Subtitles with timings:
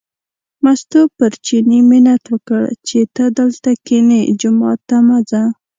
[0.63, 5.43] مستو پر چیني منت وکړ چې ته دلته کینې، جومات ته مه ځه.